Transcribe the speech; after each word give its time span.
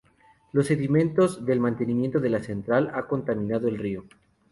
Los 0.51 0.65
sedimentos 0.65 1.45
del 1.45 1.59
mantenimiento 1.59 2.19
de 2.19 2.31
la 2.31 2.41
central 2.41 2.89
ha 2.95 3.05
contaminado 3.05 3.67
el 3.67 3.77
río. 3.77 4.03